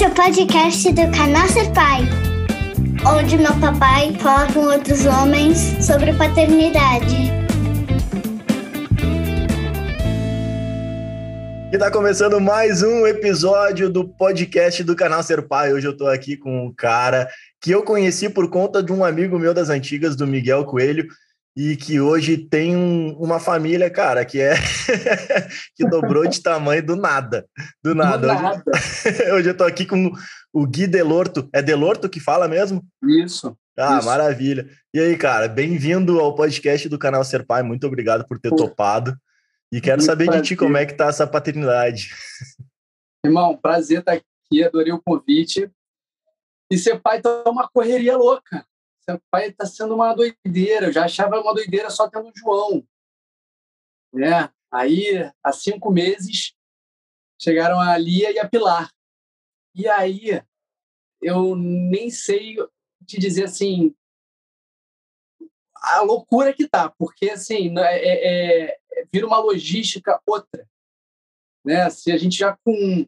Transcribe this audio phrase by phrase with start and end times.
[0.00, 2.00] Esse é o podcast do canal Ser Pai,
[3.06, 7.30] onde meu papai fala com outros homens sobre paternidade.
[11.70, 15.70] E tá começando mais um episódio do podcast do canal Ser Pai.
[15.70, 17.28] Hoje eu tô aqui com um cara
[17.60, 21.08] que eu conheci por conta de um amigo meu das antigas, do Miguel Coelho,
[21.62, 24.54] e que hoje tem um, uma família, cara, que é
[25.76, 27.46] que dobrou de tamanho do nada.
[27.84, 28.18] Do nada.
[28.28, 28.64] Do nada.
[28.66, 30.10] Hoje, hoje eu tô aqui com
[30.54, 31.50] o Gui Delorto.
[31.52, 32.82] É Delorto que fala mesmo?
[33.04, 33.54] Isso.
[33.78, 34.06] Ah, isso.
[34.06, 34.70] maravilha.
[34.94, 37.62] E aí, cara, bem-vindo ao podcast do canal Ser Pai.
[37.62, 38.56] Muito obrigado por ter Pô.
[38.56, 39.14] topado.
[39.70, 40.42] E quero Muito saber prazer.
[40.42, 42.08] de ti como é que tá essa paternidade.
[43.22, 45.70] Irmão, prazer estar aqui, adorei o convite.
[46.72, 48.64] E ser pai tá uma correria louca.
[49.02, 50.86] Ser pai tá sendo uma doideira.
[50.86, 52.86] Eu já achava uma doideira só tendo o João.
[54.12, 54.52] Né?
[54.70, 56.54] Aí, há cinco meses,
[57.40, 58.90] chegaram a Lia e a Pilar.
[59.74, 60.42] E aí,
[61.20, 62.56] eu nem sei
[63.06, 63.94] te dizer assim,
[65.74, 68.78] a loucura que tá, porque assim é, é,
[69.12, 70.68] vira uma logística outra.
[71.64, 71.88] Né?
[71.90, 73.06] Se a gente já com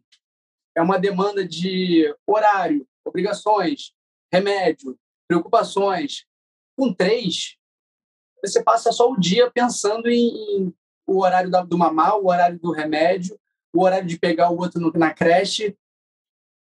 [0.75, 3.93] é uma demanda de horário, obrigações,
[4.33, 4.99] remédio,
[5.33, 6.27] preocupações,
[6.77, 7.57] com três,
[8.45, 10.75] você passa só o dia pensando em, em
[11.07, 13.39] o horário da, do mamar, o horário do remédio,
[13.75, 15.77] o horário de pegar o outro no, na creche.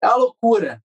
[0.03, 0.83] É uma loucura.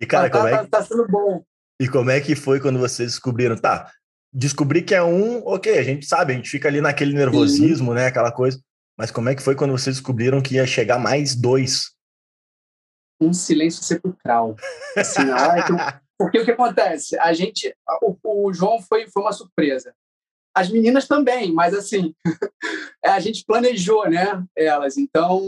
[0.00, 0.70] E, cara, tá, como tá, é que...
[0.70, 1.44] tá sendo bom.
[1.80, 3.56] E como é que foi quando vocês descobriram?
[3.56, 3.92] Tá,
[4.32, 7.94] descobrir que é um, ok, a gente sabe, a gente fica ali naquele nervosismo, Sim.
[7.94, 8.60] né, aquela coisa.
[8.96, 11.92] Mas como é que foi quando vocês descobriram que ia chegar mais dois?
[13.20, 14.56] Um silêncio sepulcral.
[14.96, 17.18] Assim, ah, porque o que acontece?
[17.18, 19.94] A gente, o, o, João foi, foi uma surpresa.
[20.56, 22.14] As meninas também, mas assim,
[23.04, 24.96] a gente planejou, né, elas.
[24.96, 25.42] Então,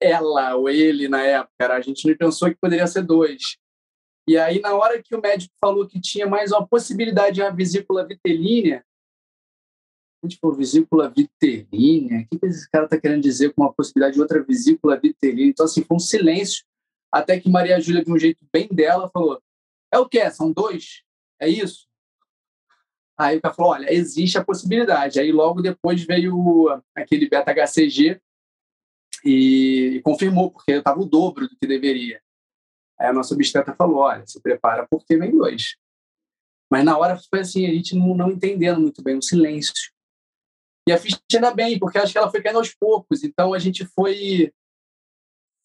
[0.00, 3.56] ela ou ele na época, a gente não pensou que poderia ser dois.
[4.28, 7.54] E aí, na hora que o médico falou que tinha mais uma possibilidade de uma
[7.54, 8.84] vesícula vitelínea,
[10.22, 12.26] a gente falou, vesícula vitelínea?
[12.32, 15.50] O que esse cara está querendo dizer com uma possibilidade de outra vesícula vitelínea?
[15.50, 16.64] Então, assim, foi um silêncio,
[17.10, 19.42] até que Maria Júlia, de um jeito bem dela, falou,
[19.92, 20.30] é o quê?
[20.30, 21.02] São dois?
[21.40, 21.86] É isso?
[23.18, 25.20] Aí o cara falou, olha, existe a possibilidade.
[25.20, 28.20] Aí logo depois veio aquele beta-HCG
[29.24, 32.20] e confirmou, porque estava o dobro do que deveria.
[32.98, 35.76] Aí a nossa obstetra falou: olha, se prepara porque vem dois.
[36.70, 39.92] Mas na hora foi assim, a gente não, não entendendo muito bem, um silêncio.
[40.88, 43.22] E a ficha ainda bem, porque acho que ela foi caindo aos poucos.
[43.22, 44.52] Então a gente foi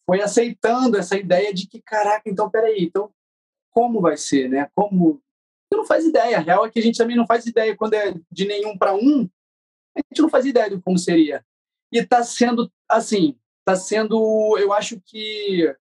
[0.10, 3.12] foi aceitando essa ideia de que, caraca, então peraí, então
[3.78, 4.68] como vai ser, né?
[4.74, 5.22] Como.
[5.70, 6.38] Você não faz ideia.
[6.38, 8.96] A real é que a gente também não faz ideia quando é de nenhum para
[8.96, 9.30] um,
[9.96, 11.46] a gente não faz ideia de como seria.
[11.94, 15.76] E está sendo assim, está sendo, eu acho que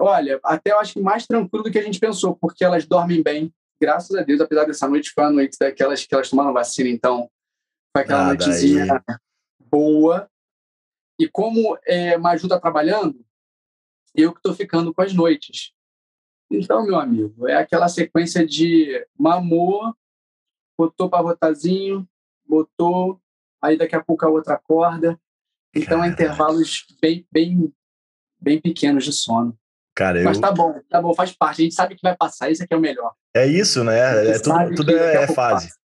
[0.00, 3.22] Olha, até eu acho que mais tranquilo do que a gente pensou, porque elas dormem
[3.22, 6.88] bem, graças a Deus, apesar dessa noite foi a noite daquelas que elas tomaram vacina,
[6.88, 7.30] então
[7.96, 9.16] foi aquela ah, noitezinha daí.
[9.70, 10.28] boa.
[11.20, 13.24] E como é, Maju está trabalhando,
[14.14, 15.72] eu que estou ficando com as noites.
[16.50, 19.94] Então, meu amigo, é aquela sequência de mamou,
[20.76, 22.08] botou para rotazinho,
[22.46, 23.20] botou,
[23.60, 25.18] aí daqui a pouco a outra acorda.
[25.74, 27.72] Então, é intervalos bem, bem,
[28.40, 29.58] bem pequenos de sono.
[29.94, 31.60] Cara, Mas tá bom, tá bom, faz parte.
[31.60, 33.12] A gente sabe que vai passar, isso aqui é o melhor.
[33.34, 34.30] É isso, né?
[34.30, 35.66] É, tudo tudo é, é fase.
[35.66, 35.78] Passa.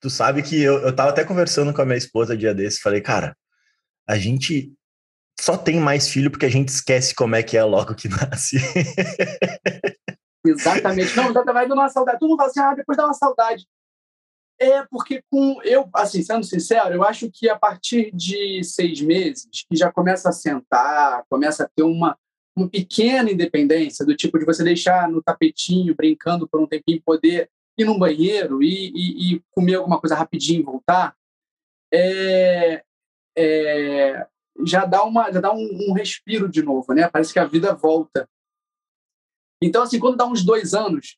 [0.00, 3.00] Tu sabe que eu, eu tava até conversando com a minha esposa dia desse, falei,
[3.00, 3.36] cara,
[4.06, 4.74] a gente
[5.38, 8.56] só tem mais filho porque a gente esquece como é que é logo que nasce.
[10.44, 11.16] Exatamente.
[11.16, 12.18] Não, vai dar uma saudade.
[12.18, 13.66] Tu não fala assim, ah, depois dá uma saudade.
[14.58, 19.48] É porque com eu, assim, sendo sincero, eu acho que a partir de seis meses
[19.68, 22.16] que já começa a sentar, começa a ter uma
[22.56, 27.50] uma pequena independência, do tipo de você deixar no tapetinho, brincando por um tempinho, poder
[27.76, 31.16] ir num banheiro e, e, e comer alguma coisa rapidinho e voltar,
[31.92, 32.84] é,
[33.36, 34.26] é,
[34.64, 37.08] já dá, uma, já dá um, um, respiro de novo, né?
[37.08, 38.28] Parece que a vida volta.
[39.62, 41.16] Então, assim, quando dá uns dois anos,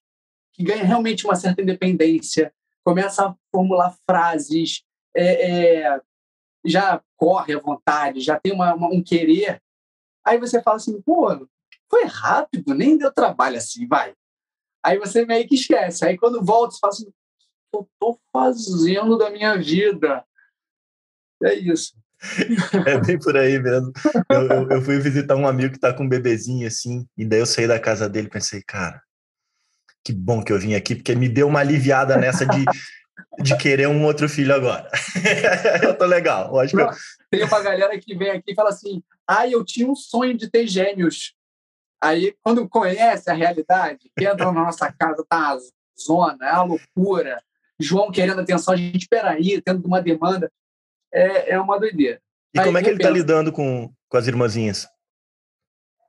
[0.52, 2.52] que ganha realmente uma certa independência,
[2.84, 4.82] começa a formular frases,
[5.14, 6.00] é, é
[6.64, 9.62] já corre à vontade, já tem uma, uma, um querer,
[10.26, 11.48] Aí você fala assim, pô,
[11.88, 14.12] foi rápido, nem deu trabalho assim, vai.
[14.84, 16.04] Aí você meio que esquece.
[16.04, 17.12] Aí quando volta, você fala assim, o
[17.70, 20.26] que eu tô fazendo da minha vida?
[21.44, 21.96] É isso.
[22.86, 23.92] É bem por aí mesmo.
[24.30, 27.40] Eu, eu, eu, fui visitar um amigo que tá com um bebezinho assim, e daí
[27.40, 29.00] eu saí da casa dele e pensei, cara,
[30.04, 32.64] que bom que eu vim aqui, porque me deu uma aliviada nessa de
[33.42, 34.90] de querer um outro filho agora.
[35.82, 36.48] eu tô legal.
[36.48, 36.90] Eu acho que eu...
[37.30, 40.50] Tem uma galera que vem aqui e fala assim: ah, eu tinha um sonho de
[40.50, 41.34] ter gêmeos.
[42.02, 45.60] Aí, quando conhece a realidade, que entra na nossa casa, tá uma
[46.00, 47.42] zona, é uma loucura.
[47.80, 50.50] João querendo atenção, a gente, peraí, tendo uma demanda.
[51.12, 52.20] É, é uma doideira.
[52.54, 54.86] E Aí, como é que ele está lidando com, com as irmãzinhas?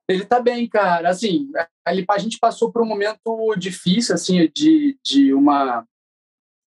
[0.08, 1.10] Ele tá bem, cara.
[1.10, 1.52] Assim,
[1.86, 5.86] a gente passou por um momento difícil, assim, de, de uma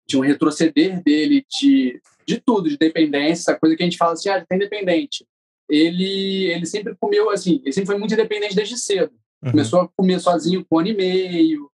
[0.08, 4.30] de um retroceder dele de, de tudo, de dependência, coisa que a gente fala assim,
[4.30, 5.26] ah, tá independente.
[5.68, 9.12] Ele, ele sempre comeu, assim, ele sempre foi muito independente desde cedo.
[9.42, 9.50] Uhum.
[9.50, 11.70] Começou a comer sozinho com um ano e meio.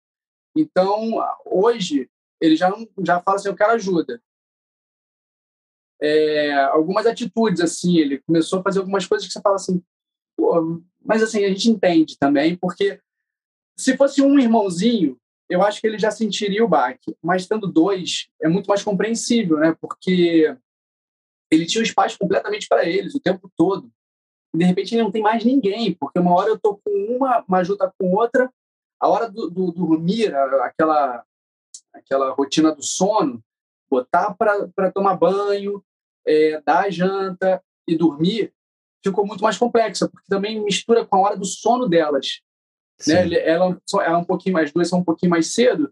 [0.55, 2.09] Então, hoje,
[2.39, 2.73] ele já,
[3.03, 4.21] já fala assim, eu quero ajuda.
[6.01, 9.83] É, algumas atitudes, assim, ele começou a fazer algumas coisas que você fala assim,
[10.35, 12.99] pô, mas assim, a gente entende também, porque
[13.77, 15.17] se fosse um irmãozinho,
[15.49, 17.15] eu acho que ele já sentiria o baque.
[17.21, 19.75] Mas tendo dois, é muito mais compreensível, né?
[19.81, 20.55] Porque
[21.51, 23.91] ele tinha o espaço completamente para eles o tempo todo.
[24.55, 27.75] De repente ele não tem mais ninguém, porque uma hora eu tô com uma, Maju
[27.75, 28.51] tá com outra,
[28.99, 31.23] a hora do, do, do dormir, aquela,
[31.93, 33.43] aquela rotina do sono,
[33.89, 35.83] botar para tomar banho,
[36.25, 38.53] é, dar janta e dormir,
[39.03, 42.41] ficou muito mais complexa, porque também mistura com a hora do sono delas.
[43.07, 43.33] Né?
[43.43, 45.91] Ela, ela um pouquinho mais, duas são um pouquinho mais cedo,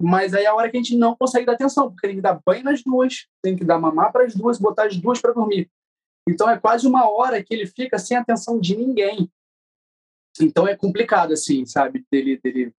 [0.00, 2.22] mas aí é a hora que a gente não consegue dar atenção, porque tem que
[2.22, 5.32] dar banho nas duas, tem que dar mamar para as duas, botar as duas para
[5.32, 5.70] dormir.
[6.28, 9.30] Então é quase uma hora que ele fica sem atenção de ninguém.
[10.40, 12.04] Então é complicado, assim, sabe?
[12.10, 12.74] Dele, dele...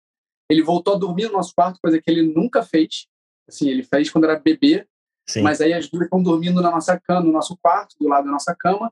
[0.49, 3.07] Ele voltou a dormir no nosso quarto, coisa que ele nunca fez.
[3.47, 4.87] Assim, ele fez quando era bebê,
[5.27, 5.41] Sim.
[5.41, 8.31] mas aí as duas estão dormindo na nossa cama, no nosso quarto, do lado da
[8.31, 8.91] nossa cama,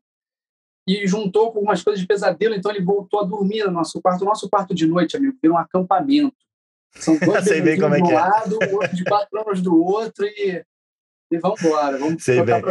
[0.88, 4.24] e juntou com algumas coisas de pesadelo, então ele voltou a dormir no nosso quarto.
[4.24, 6.36] O nosso quarto de noite, amigo, virou um acampamento.
[6.92, 8.16] São dois Sei bem como é que um é.
[8.16, 10.64] lado, outro de quatro anos do outro e,
[11.32, 12.62] e vamos embora, vamos Sei bem.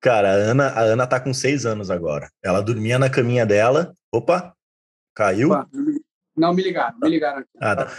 [0.00, 2.30] Cara, a Ana, a Ana tá com seis anos agora.
[2.42, 3.96] Ela dormia na caminha dela.
[4.12, 4.54] Opa,
[5.14, 5.50] caiu?
[5.50, 5.68] Opa,
[6.36, 7.38] não, me ligaram, me ligaram.
[7.38, 7.48] Aqui.
[7.58, 7.92] Ah, tá.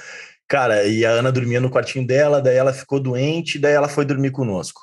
[0.47, 4.05] Cara, e a Ana dormia no quartinho dela, daí ela ficou doente, daí ela foi
[4.05, 4.81] dormir conosco.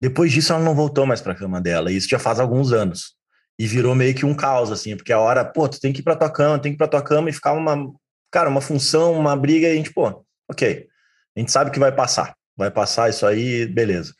[0.00, 2.72] Depois disso, ela não voltou mais para a cama dela, e isso já faz alguns
[2.72, 3.14] anos
[3.60, 6.02] e virou meio que um caos, assim, porque a hora, pô, tu tem que ir
[6.02, 7.92] pra tua cama, tem que ir pra tua cama e ficar uma,
[8.30, 10.86] cara, uma função, uma briga, e a gente, pô, ok,
[11.36, 14.14] a gente sabe que vai passar, vai passar isso aí, beleza.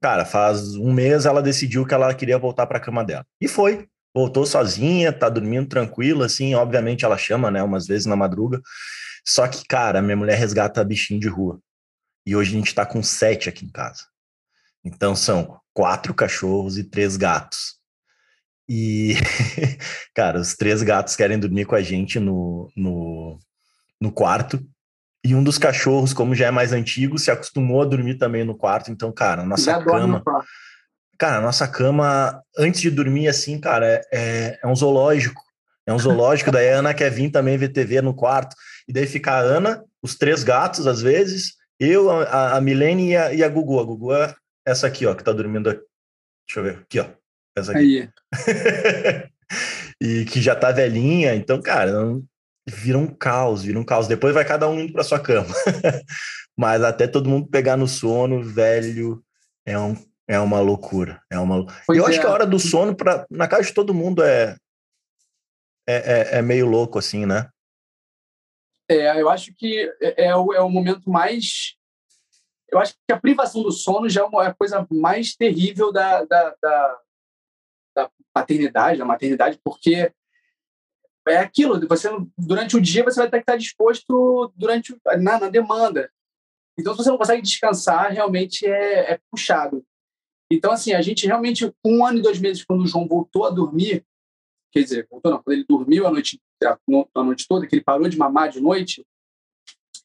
[0.00, 3.26] Cara, faz um mês ela decidiu que ela queria voltar pra cama dela.
[3.40, 8.14] E foi, voltou sozinha, tá dormindo tranquila, assim, obviamente ela chama, né, umas vezes na
[8.14, 8.62] madruga,
[9.30, 11.60] só que, cara, minha mulher resgata bichinho de rua.
[12.26, 14.04] E hoje a gente tá com sete aqui em casa.
[14.84, 17.78] Então são quatro cachorros e três gatos.
[18.68, 19.14] E,
[20.14, 23.38] cara, os três gatos querem dormir com a gente no, no,
[24.00, 24.60] no quarto.
[25.24, 28.56] E um dos cachorros, como já é mais antigo, se acostumou a dormir também no
[28.56, 28.90] quarto.
[28.90, 30.24] Então, cara, nossa já cama.
[31.16, 35.40] Cara, nossa cama, antes de dormir, assim, cara, é, é, é um zoológico.
[35.86, 36.50] É um zoológico.
[36.50, 38.54] daí a Ana quer vir também ver TV no quarto.
[38.86, 43.16] E daí fica a Ana, os três gatos, às vezes, eu, a, a Milene e
[43.16, 43.80] a, e a Gugu.
[43.80, 44.34] A Gugu é
[44.66, 45.82] essa aqui, ó, que tá dormindo aqui.
[46.46, 46.82] Deixa eu ver.
[46.82, 47.06] Aqui, ó.
[47.56, 48.08] Essa aqui.
[50.00, 51.92] e que já tá velhinha, então, cara,
[52.68, 54.06] vira um caos, vira um caos.
[54.06, 55.48] Depois vai cada um indo para sua cama.
[56.56, 59.22] Mas até todo mundo pegar no sono, velho,
[59.66, 59.96] é, um,
[60.28, 61.20] é uma loucura.
[61.30, 61.66] É uma...
[61.88, 62.10] Eu é.
[62.10, 64.56] acho que a hora do sono, pra, na casa de todo mundo, é,
[65.90, 67.50] é, é, é meio louco, assim, né?
[68.88, 71.76] É, eu acho que é, é, o, é o momento mais.
[72.68, 76.24] Eu acho que a privação do sono já é, uma, é coisa mais terrível da,
[76.24, 76.98] da, da,
[77.94, 80.12] da paternidade, da maternidade, porque
[81.28, 85.48] é aquilo, você durante o dia você vai ter que estar disposto durante na, na
[85.48, 86.10] demanda.
[86.78, 89.84] Então, se você não consegue descansar, realmente é, é, puxado.
[90.50, 93.50] Então, assim, a gente realmente, um ano e dois meses, quando o João voltou a
[93.50, 94.04] dormir,
[94.70, 98.08] quer dizer, voltou não, quando ele dormiu a noite, a noite toda, que ele parou
[98.08, 99.06] de mamar de noite,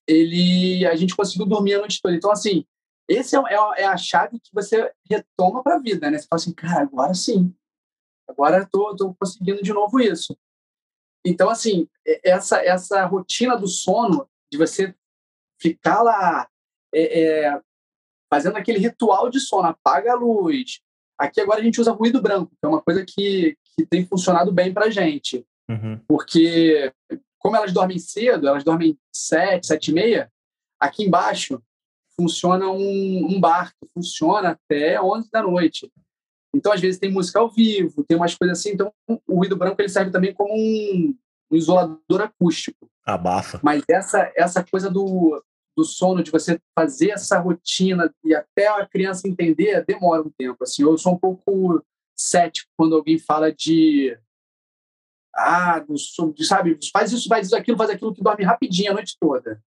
[0.07, 2.15] ele, a gente conseguiu dormir a noite toda.
[2.15, 2.65] Então, assim,
[3.07, 6.17] esse é, é, é a chave que você retoma para a vida, né?
[6.17, 7.53] Você fala assim, cara, agora sim.
[8.27, 10.35] Agora estou conseguindo de novo isso.
[11.23, 11.87] Então, assim,
[12.23, 14.95] essa, essa rotina do sono, de você
[15.59, 16.47] ficar lá
[16.93, 17.61] é, é,
[18.31, 20.81] fazendo aquele ritual de sono, apaga a luz.
[21.17, 24.51] Aqui agora a gente usa ruído branco, que é uma coisa que, que tem funcionado
[24.51, 25.45] bem para gente.
[25.69, 25.99] Uhum.
[26.07, 26.91] Porque,
[27.39, 30.31] como elas dormem cedo, elas dormem sete, sete e meia,
[30.79, 31.61] aqui embaixo
[32.15, 35.91] funciona um, um bar que funciona até 11 da noite.
[36.55, 38.69] Então, às vezes, tem música ao vivo, tem umas coisas assim.
[38.69, 38.91] Então,
[39.27, 41.13] o ruído branco ele serve também como um,
[41.51, 42.89] um isolador acústico.
[43.05, 43.59] Abafa.
[43.61, 45.43] Mas essa, essa coisa do,
[45.77, 50.63] do sono, de você fazer essa rotina e até a criança entender, demora um tempo.
[50.63, 51.83] Assim, eu sou um pouco
[52.15, 54.17] cético quando alguém fala de
[55.35, 55.95] ah, do,
[56.43, 59.61] sabe, faz isso, faz isso, aquilo, faz aquilo, que dorme rapidinho a noite toda.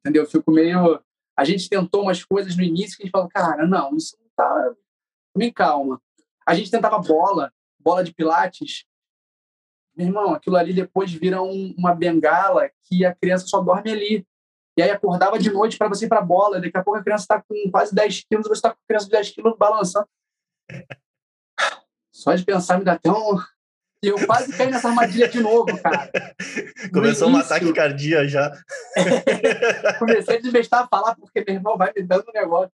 [0.00, 0.24] Entendeu?
[0.24, 1.00] Eu fico meio.
[1.36, 4.28] A gente tentou umas coisas no início que a gente falou, cara, não, isso não
[4.36, 4.74] tá.
[5.34, 6.00] Me calma.
[6.46, 8.84] A gente tentava bola, bola de pilates.
[9.96, 14.26] Meu irmão, aquilo ali depois vira um, uma bengala que a criança só dorme ali.
[14.76, 16.60] E aí acordava de noite para você ir para bola.
[16.60, 19.06] Daqui a pouco a criança está com quase 10 quilos, você está com a criança
[19.06, 20.06] de 10 quilos balançando.
[22.14, 23.36] Só de pensar me dá até um.
[24.00, 26.10] E eu quase caí nessa armadilha de novo, cara.
[26.92, 28.52] Começou início, um ataque cardíaco já.
[29.98, 32.72] comecei a desbestar a falar, porque meu irmão vai me dando um negócio.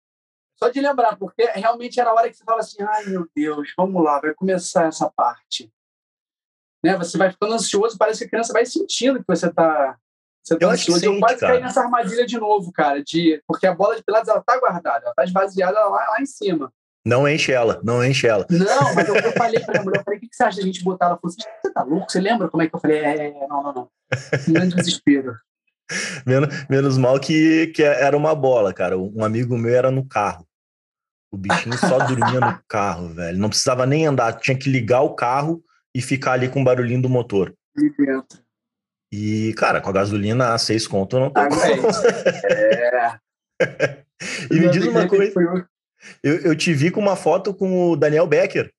[0.57, 3.71] Só de lembrar, porque realmente era a hora que você fala assim: ai meu Deus,
[3.77, 5.71] vamos lá, vai começar essa parte.
[6.83, 6.97] Né?
[6.97, 9.97] Você vai ficando ansioso, parece que a criança vai sentindo que você está
[10.43, 11.53] você tá eu acho que sim, eu quase cara.
[11.53, 15.05] caí nessa armadilha de novo, cara, de porque a bola de pilates ela tá guardada,
[15.05, 16.73] ela tá esvaziada lá, lá em cima.
[17.09, 18.45] Não enche ela, não enche ela.
[18.51, 20.63] Não, mas eu, eu falei pra mulher, eu falei, o que, que você acha da
[20.63, 21.07] gente botar?
[21.07, 22.11] Ela falou assim, você tá louco?
[22.11, 22.99] Você lembra como é que eu falei?
[22.99, 23.89] É, não, não, não.
[24.47, 25.35] Um desespero.
[26.23, 28.95] menos, menos mal que, que era uma bola, cara.
[28.95, 30.47] Um amigo meu era no carro.
[31.31, 33.39] O bichinho só dormia no carro, velho.
[33.39, 35.63] Não precisava nem andar, tinha que ligar o carro
[35.95, 37.55] e ficar ali com o barulhinho do motor.
[37.75, 38.39] E dentro.
[39.11, 43.19] E, cara, com a gasolina a seis conto não tem Ah,
[43.65, 44.03] é.
[44.51, 45.33] E me diz uma coisa,
[46.23, 48.71] eu, eu te vi com uma foto com o Daniel Becker.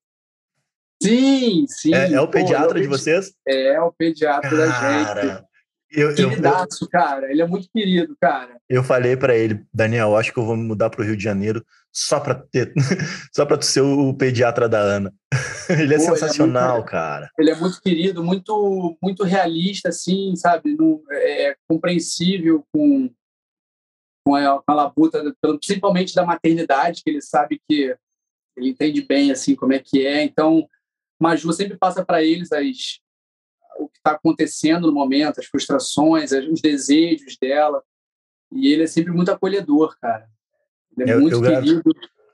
[1.03, 1.95] Sim, sim.
[1.95, 3.33] É, é o Pô, pediatra é o de vocês?
[3.47, 5.07] É, o pediatra da gente.
[5.07, 5.45] Cara,
[5.91, 7.31] eu, eu, eu, Queridaço, cara.
[7.31, 8.57] Ele é muito querido, cara.
[8.69, 11.65] eu falei pra ele, Daniel, acho que eu vou me mudar pro Rio de Janeiro
[11.93, 12.73] só pra ter,
[13.35, 15.13] só tu ser o pediatra da Ana.
[15.71, 17.31] Ele é Pô, ele é sensacional, muito- cara.
[17.39, 20.75] Ele é muito querido, muito, muito realista, assim, sabe?
[20.77, 23.09] No, é compreensível com,
[24.31, 27.97] com a, com a labuta, principalmente da maternidade, que ele sabe que
[28.57, 30.23] ele entende bem, assim, como é que é.
[30.23, 30.69] Então,
[31.21, 33.01] Maju sempre passa para eles as,
[33.79, 37.83] o que está acontecendo no momento, as frustrações, as- os desejos dela.
[38.53, 40.29] E ele é sempre muito acolhedor, cara.
[40.97, 41.83] Ele é Eu- muito eu querido.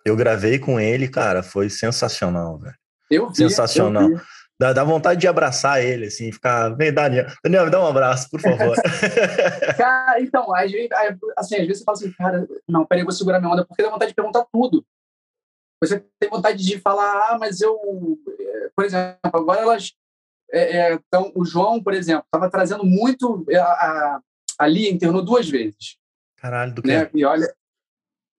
[0.04, 2.76] Eu gravei com ele, cara, foi sensacional, velho.
[3.10, 4.10] Eu vi, Sensacional.
[4.10, 4.22] eu vi.
[4.58, 8.30] Dá, dá vontade de abraçar ele, assim, ficar, vem, Daniel, Daniel, me dá um abraço,
[8.30, 8.74] por favor.
[9.76, 10.88] Cara, então, às vezes,
[11.36, 13.82] assim, às vezes você fala assim, cara, não, peraí, eu vou segurar minha onda, porque
[13.82, 14.84] dá vontade de perguntar tudo.
[15.82, 17.78] Você tem vontade de falar, ah, mas eu,
[18.40, 19.92] eh, por exemplo, agora elas,
[20.50, 24.20] é, é, então, o João, por exemplo, estava trazendo muito, a, a,
[24.60, 25.98] a Lia internou duas vezes,
[26.38, 26.88] Caralho, do que?
[26.88, 27.54] né, e olha,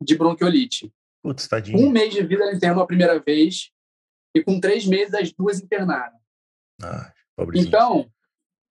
[0.02, 0.92] de bronquiolite.
[1.22, 1.92] Putz, Um tadinho.
[1.92, 3.72] mês de vida ela internou a primeira vez,
[4.38, 6.18] e com três meses as duas internaram.
[6.82, 7.12] Ah.
[7.56, 8.10] Então,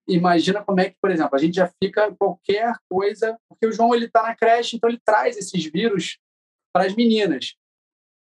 [0.08, 3.94] imagina como é que, por exemplo, a gente já fica qualquer coisa, porque o João
[3.94, 6.18] ele está na creche, então ele traz esses vírus
[6.72, 7.54] para as meninas.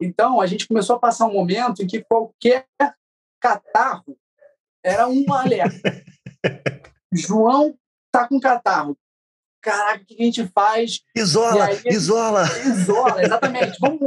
[0.02, 2.68] Então, a gente começou a passar um momento em que qualquer
[3.40, 4.18] catarro
[4.84, 6.04] era um alerta.
[7.14, 7.78] João
[8.12, 8.98] tá com catarro.
[9.62, 11.02] Caraca, o que a gente faz?
[11.16, 12.44] Isola, aí- isola.
[12.60, 13.80] Isola, exatamente.
[13.80, 14.00] Vamos,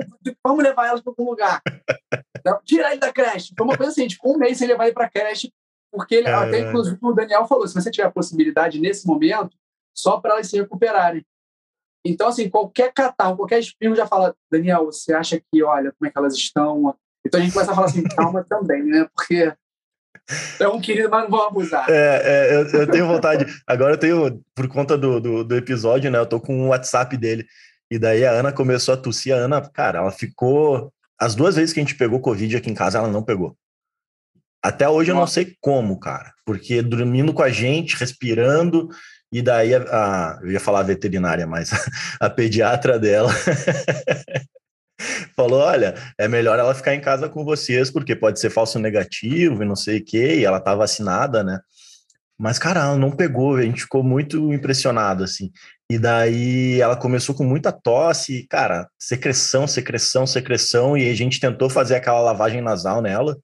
[0.44, 1.60] vamos levar elas para algum lugar.
[2.48, 3.52] Então, Tira ele da creche.
[3.56, 5.52] Foi uma coisa assim, tipo, um mês sem levar ele para creche,
[5.92, 6.48] porque ele, Caralho.
[6.48, 9.56] até inclusive o Daniel falou: se você tiver a possibilidade nesse momento,
[9.94, 11.24] só para elas se recuperarem.
[12.04, 16.10] Então, assim, qualquer catarro, qualquer espirro já fala: Daniel, você acha que, olha, como é
[16.10, 16.94] que elas estão?
[17.26, 19.08] Então a gente começa a falar assim: calma também, né?
[19.14, 19.52] Porque
[20.60, 21.86] é um querido, mas não vamos abusar.
[21.88, 23.46] É, é, eu, eu tenho vontade.
[23.66, 26.18] Agora eu tenho, por conta do, do, do episódio, né?
[26.18, 27.46] Eu tô com o WhatsApp dele.
[27.90, 29.34] E daí a Ana começou a tossir.
[29.34, 30.92] A Ana, cara, ela ficou.
[31.20, 33.56] As duas vezes que a gente pegou Covid aqui em casa, ela não pegou.
[34.62, 35.34] Até hoje eu não Nossa.
[35.34, 36.32] sei como, cara.
[36.44, 38.88] Porque dormindo com a gente, respirando,
[39.32, 41.70] e daí a, a- eu ia falar a veterinária, mas
[42.20, 43.30] a pediatra dela
[45.36, 49.62] falou: olha, é melhor ela ficar em casa com vocês, porque pode ser falso negativo
[49.62, 51.60] e não sei o quê, e ela tá vacinada, né?
[52.38, 55.50] Mas, cara, ela não pegou, a gente ficou muito impressionado, assim.
[55.90, 61.68] E daí ela começou com muita tosse, cara, secreção, secreção, secreção, e a gente tentou
[61.68, 63.36] fazer aquela lavagem nasal nela.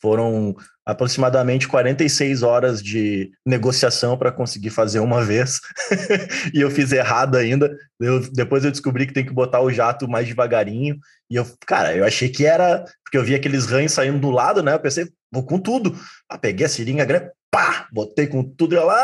[0.00, 5.60] Foram aproximadamente 46 horas de negociação para conseguir fazer uma vez.
[6.52, 7.74] e eu fiz errado ainda.
[8.00, 10.98] Eu- depois eu descobri que tem que botar o jato mais devagarinho.
[11.30, 12.84] E eu, cara, eu achei que era.
[13.04, 14.74] Porque eu vi aqueles rãs saindo do lado, né?
[14.74, 15.96] Eu pensei, vou com tudo.
[16.28, 18.76] Ah, peguei a seringa grande, pá, botei com tudo.
[18.76, 18.96] Ela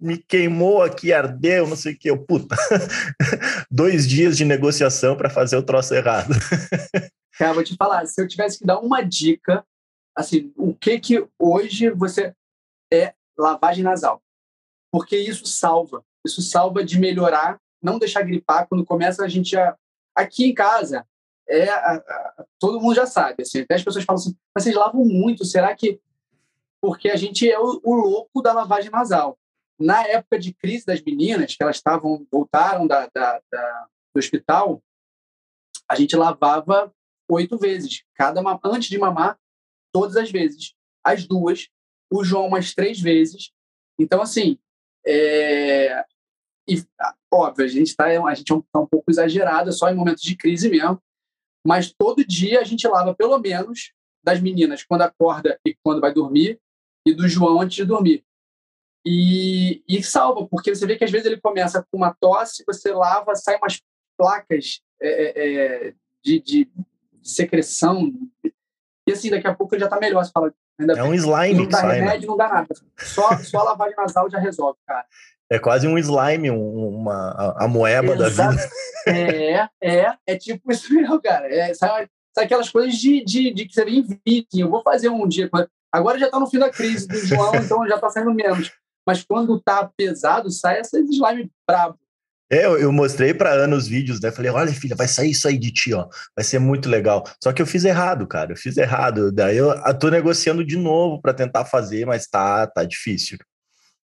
[0.00, 2.10] me queimou aqui, ardeu, não sei o que.
[2.10, 2.56] Eu, puta.
[3.70, 6.34] Dois dias de negociação para fazer o troço errado.
[7.38, 9.64] Cara, vou te falar, se eu tivesse que dar uma dica,
[10.16, 12.34] assim, o que que hoje você
[12.92, 14.20] é lavagem nasal?
[14.90, 18.66] Porque isso salva, isso salva de melhorar não deixar gripar.
[18.66, 19.76] Quando começa, a gente já.
[20.16, 21.06] Aqui em casa,
[21.48, 23.42] é, a, a, todo mundo já sabe.
[23.42, 26.00] Assim, até as pessoas falam assim, mas vocês lavam muito, será que.
[26.80, 29.38] Porque a gente é o, o louco da lavagem nasal.
[29.78, 34.82] Na época de crise das meninas, que elas estavam voltaram da, da, da, do hospital,
[35.88, 36.92] a gente lavava
[37.30, 39.38] oito vezes, cada antes de mamar,
[39.92, 40.74] todas as vezes.
[41.04, 41.68] As duas,
[42.10, 43.52] o João umas três vezes.
[43.98, 44.58] Então, assim,
[45.06, 46.04] é...
[46.68, 46.84] e,
[47.32, 50.22] óbvio, a gente está a gente é tá um pouco exagerado, é só em momentos
[50.22, 51.00] de crise mesmo,
[51.66, 53.92] mas todo dia a gente lava pelo menos
[54.22, 56.60] das meninas quando acorda e quando vai dormir,
[57.08, 58.24] e do João antes de dormir.
[59.06, 62.92] E, e salva, porque você vê que às vezes ele começa com uma tosse, você
[62.92, 63.80] lava, sai umas
[64.18, 65.54] placas é, é,
[65.88, 66.68] é de, de,
[67.22, 68.12] secreção.
[69.06, 70.24] E assim, daqui a pouco ele já está melhor.
[70.24, 71.54] Você fala, ainda é um slime.
[71.54, 71.94] Não dá sai, né?
[71.94, 72.26] remédio, né?
[72.26, 72.68] não dá nada.
[72.98, 75.06] Só, só a lavagem nasal já resolve, cara.
[75.50, 78.18] É quase um slime, uma, a, a moeba Exato.
[78.18, 78.70] da vida.
[79.06, 81.48] É, é, é tipo isso mesmo, cara.
[81.48, 84.60] É, sabe, sabe aquelas coisas de, de, de que você vê em viking.
[84.60, 85.48] Eu vou fazer um dia.
[85.92, 88.70] Agora já está no fim da crise do João, então já está saindo menos.
[89.06, 91.98] Mas quando tá pesado, sai esses slime brabo.
[92.50, 94.30] É, eu, eu mostrei para Ana os vídeos, né?
[94.30, 96.08] Falei, olha, filha, vai sair isso aí de ti, ó.
[96.34, 97.22] Vai ser muito legal.
[97.42, 98.52] Só que eu fiz errado, cara.
[98.52, 99.30] Eu fiz errado.
[99.30, 103.36] Daí eu, tô negociando de novo para tentar fazer, mas tá, tá difícil.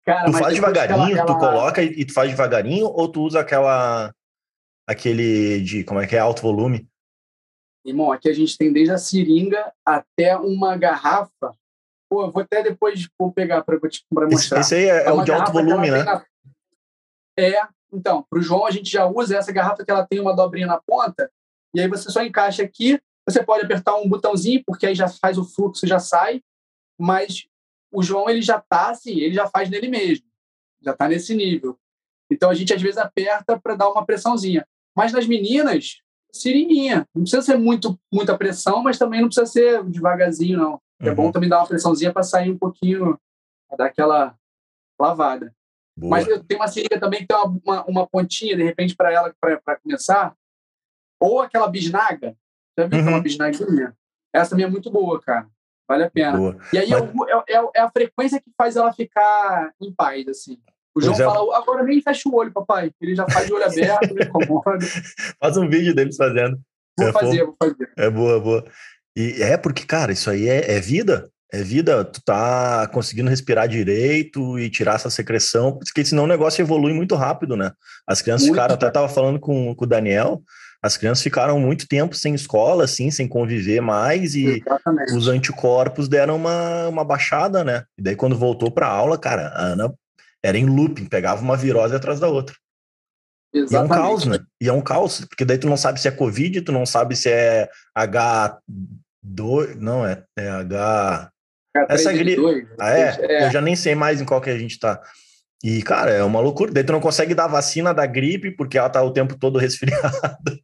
[0.03, 1.25] Cara, tu faz devagarinho, ela, ela...
[1.25, 4.11] tu coloca e, tu faz devagarinho, ou tu usa aquela.
[4.87, 5.83] aquele de.
[5.83, 6.19] como é que é?
[6.19, 6.87] Alto volume?
[7.85, 11.53] Irmão, aqui a gente tem desde a seringa até uma garrafa.
[12.11, 13.79] Pô, vou até depois vou pegar para
[14.29, 14.59] mostrar.
[14.59, 16.03] Esse, esse aí é, é o de alto volume, né?
[16.03, 16.25] Na...
[17.39, 20.35] É, então, para o João, a gente já usa essa garrafa que ela tem uma
[20.35, 21.31] dobrinha na ponta,
[21.73, 22.99] e aí você só encaixa aqui.
[23.25, 26.41] Você pode apertar um botãozinho, porque aí já faz o fluxo, já sai,
[26.99, 27.47] mas
[27.93, 30.25] o João ele já está assim, ele já faz nele mesmo,
[30.81, 31.79] já está nesse nível.
[32.29, 34.67] Então a gente às vezes aperta para dar uma pressãozinha.
[34.93, 37.07] Mas nas meninas, seringuinha.
[37.15, 40.81] Não precisa ser muito, muita pressão, mas também não precisa ser devagarzinho, não.
[41.01, 41.11] É uhum.
[41.11, 43.19] É bom também dar uma pressãozinha para sair um pouquinho,
[43.77, 44.35] dar aquela
[44.99, 45.53] lavada.
[45.97, 46.11] Boa.
[46.11, 49.35] Mas tenho uma seringa também que tem uma, uma, uma pontinha, de repente, para ela,
[49.39, 50.35] para começar.
[51.19, 52.35] Ou aquela bisnaga.
[52.77, 53.09] Já viu uhum.
[53.09, 53.95] uma bisnaguinha?
[54.33, 55.47] Essa também é muito boa, cara.
[55.87, 56.37] Vale a pena.
[56.37, 56.57] Boa.
[56.71, 57.03] E aí Mas...
[57.03, 60.57] é, é, é, a frequência que faz ela ficar em paz, assim.
[60.95, 61.17] O João é.
[61.17, 62.91] fala, agora nem fecha o olho, papai.
[63.01, 64.85] Ele já faz de olho aberto, me incomoda.
[65.39, 66.59] Faz um vídeo deles fazendo.
[66.97, 67.91] Vou é fazer, vou fazer.
[67.97, 68.65] É boa, boa.
[69.15, 71.29] E é porque, cara, isso aí é, é vida.
[71.53, 76.61] É vida, tu tá conseguindo respirar direito e tirar essa secreção, porque senão o negócio
[76.61, 77.73] evolui muito rápido, né?
[78.07, 80.41] As crianças muito ficaram, até tava falando com, com o Daniel,
[80.81, 85.13] as crianças ficaram muito tempo sem escola, assim, sem conviver mais, e Exatamente.
[85.13, 87.83] os anticorpos deram uma, uma baixada, né?
[87.97, 89.93] E daí, quando voltou para aula, cara, a Ana
[90.41, 92.55] era em looping, pegava uma virose atrás da outra.
[93.53, 93.73] Exatamente.
[93.73, 94.39] E é um caos, né?
[94.61, 97.15] E é um caos, porque daí tu não sabe se é Covid, tu não sabe
[97.15, 101.31] se é H2, não, é, é H.
[101.89, 102.67] Essa gripe.
[102.79, 103.17] Ah, é?
[103.19, 103.47] é?
[103.47, 105.01] Eu já nem sei mais em qual que a gente tá.
[105.63, 106.71] E, cara, é uma loucura.
[106.71, 110.59] Daí tu não consegue dar vacina da gripe porque ela tá o tempo todo resfriada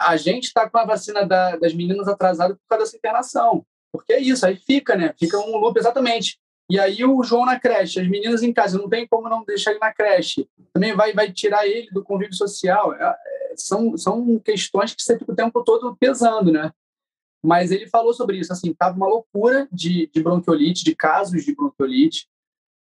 [0.00, 3.64] a gente está com a vacina da, das meninas atrasada por causa dessa internação.
[3.92, 5.14] Porque é isso, aí fica, né?
[5.18, 6.38] Fica um loop exatamente.
[6.70, 9.72] E aí o João na creche, as meninas em casa, não tem como não deixar
[9.72, 10.48] ele na creche.
[10.72, 12.94] Também vai, vai tirar ele do convívio social.
[12.94, 16.70] É, é, são, são questões que você fica o tempo todo pesando, né?
[17.42, 21.54] Mas ele falou sobre isso, assim, tava uma loucura de, de bronquiolite, de casos de
[21.54, 22.28] bronquiolite.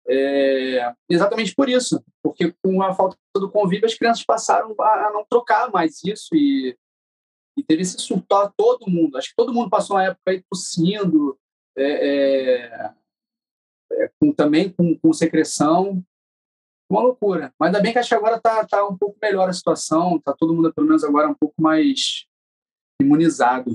[0.08, 5.24] É, exatamente por isso, porque com a falta do convívio as crianças passaram a, não
[5.28, 6.76] trocar mais isso e
[7.56, 9.16] e teve esse surto todo mundo.
[9.16, 11.38] Acho que todo mundo passou uma época aí tossindo,
[11.76, 12.90] é, é,
[13.92, 16.02] é, com, também com, com, secreção.
[16.90, 17.52] Uma loucura.
[17.58, 20.32] Mas ainda bem que acho que agora está tá um pouco melhor a situação, está
[20.32, 22.26] todo mundo, pelo menos agora, um pouco mais
[23.00, 23.72] imunizado.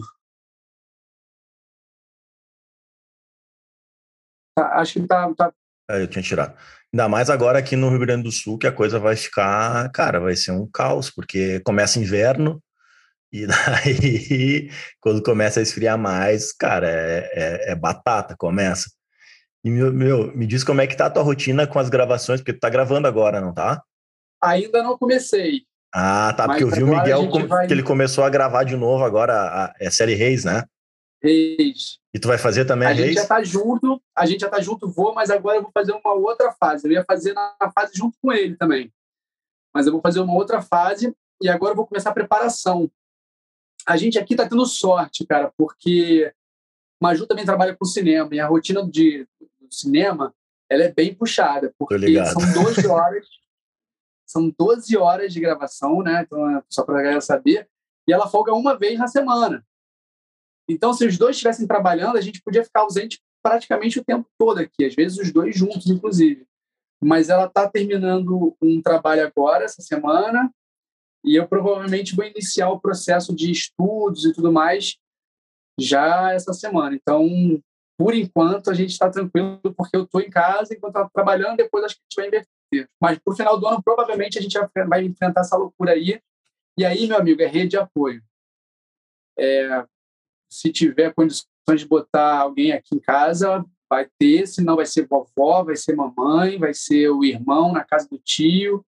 [4.57, 5.33] Tá, acho que está.
[5.33, 5.53] Tá...
[5.89, 6.57] É, eu tinha tirado.
[6.93, 10.19] Ainda mais agora aqui no Rio Grande do Sul, que a coisa vai ficar, cara,
[10.19, 12.61] vai ser um caos, porque começa inverno,
[13.31, 18.89] e daí, quando começa a esfriar mais, cara, é, é, é, batata, começa.
[19.63, 22.39] E, meu, meu, me diz como é que tá a tua rotina com as gravações,
[22.39, 23.83] porque tu tá gravando agora, não tá?
[24.41, 25.63] Ainda não comecei.
[25.93, 27.67] Ah, tá, porque eu vi o Miguel vai...
[27.67, 30.63] que ele começou a gravar de novo agora, a, é a série Reis, né?
[31.21, 31.99] Reis.
[32.13, 34.61] E tu vai fazer também a, a gente já tá junto, a gente já tá
[34.61, 36.87] junto, vou, mas agora eu vou fazer uma outra fase.
[36.87, 38.91] Eu ia fazer na fase junto com ele também.
[39.73, 42.89] Mas eu vou fazer uma outra fase e agora eu vou começar a preparação
[43.89, 46.31] a gente aqui está tendo sorte, cara, porque
[46.99, 50.33] Maju também trabalha com cinema e a rotina de, do cinema
[50.69, 53.27] ela é bem puxada, porque são 12 horas,
[54.25, 56.21] são 12 horas de gravação, né?
[56.21, 57.67] Então, é só para a galera saber.
[58.07, 59.65] E ela folga uma vez na semana.
[60.67, 64.59] Então, se os dois estivessem trabalhando, a gente podia ficar ausente praticamente o tempo todo
[64.59, 66.45] aqui, às vezes os dois juntos, inclusive.
[67.01, 70.53] Mas ela está terminando um trabalho agora, essa semana,
[71.23, 74.97] e eu provavelmente vou iniciar o processo de estudos e tudo mais
[75.79, 76.95] já essa semana.
[76.95, 77.27] Então,
[77.97, 81.83] por enquanto, a gente está tranquilo, porque eu estou em casa enquanto estou trabalhando, depois
[81.83, 82.89] acho que a gente vai inverter.
[83.01, 86.21] Mas, por final do ano, provavelmente a gente vai enfrentar essa loucura aí.
[86.77, 88.23] E aí, meu amigo, é rede de apoio.
[89.37, 89.85] É,
[90.49, 95.63] se tiver condições de botar alguém aqui em casa, vai ter, senão vai ser vovó,
[95.63, 98.85] vai ser mamãe, vai ser o irmão na casa do tio,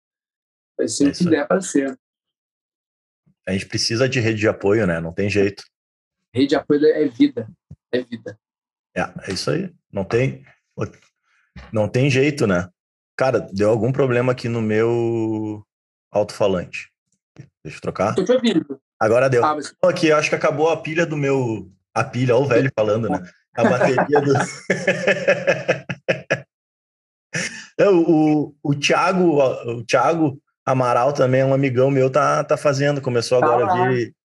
[0.78, 2.00] vai ser é o que der para ser.
[3.48, 5.00] A gente precisa de rede de apoio, né?
[5.00, 5.64] Não tem jeito.
[6.34, 7.48] Rede de apoio é vida,
[7.92, 8.38] é vida.
[8.96, 9.72] É, é isso aí.
[9.92, 10.46] Não tem,
[11.72, 12.70] não tem jeito, né?
[13.18, 15.66] Cara, deu algum problema aqui no meu
[16.12, 16.90] alto-falante.
[17.64, 18.16] Deixa eu trocar.
[18.16, 18.80] Tô te ouvindo.
[19.00, 19.44] Agora deu.
[19.44, 19.74] Ah, mas...
[19.84, 21.70] Aqui, acho que acabou a pilha do meu.
[21.94, 23.22] A pilha, olha o velho falando, né?
[23.56, 24.34] A bateria do.
[27.78, 33.02] é, o, o, Thiago, o Thiago Amaral também é um amigão meu, tá, tá fazendo,
[33.02, 34.16] começou agora ah, a vir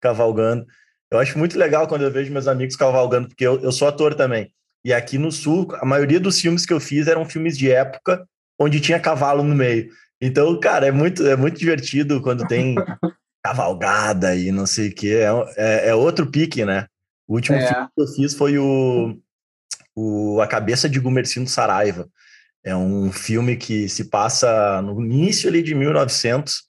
[0.00, 0.66] cavalgando.
[1.10, 4.14] Eu acho muito legal quando eu vejo meus amigos cavalgando, porque eu, eu sou ator
[4.14, 4.52] também.
[4.84, 8.26] E aqui no Sul, a maioria dos filmes que eu fiz eram filmes de época,
[8.58, 9.90] onde tinha cavalo no meio.
[10.20, 12.74] Então, cara, é muito, é muito divertido quando tem
[13.42, 15.14] cavalgada e não sei o que.
[15.14, 16.86] É, é, é, outro pique, né?
[17.26, 17.66] O último é.
[17.66, 19.18] filme que eu fiz foi o,
[19.96, 22.08] o A Cabeça de Gumercindo Saraiva.
[22.62, 26.62] É um filme que se passa no início ali de 1900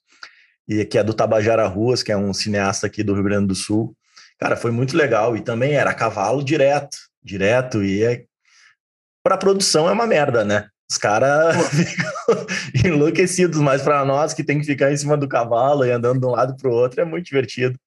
[0.66, 3.54] e que é do Tabajara Ruas, que é um cineasta aqui do Rio Grande do
[3.54, 3.94] Sul.
[4.42, 8.24] Cara, foi muito legal e também era cavalo direto, direto e é...
[9.22, 10.68] para produção é uma merda, né?
[10.90, 15.84] Os caras ficam enlouquecidos, mas para nós que tem que ficar em cima do cavalo
[15.84, 17.78] e andando de um lado para o outro é muito divertido.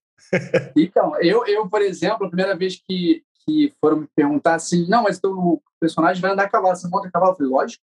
[0.78, 5.04] então, eu, eu, por exemplo, a primeira vez que, que foram me perguntar assim, não,
[5.04, 7.34] mas o personagem vai andar a cavalo, você monta a cavalo?
[7.34, 7.84] Eu falei, lógico.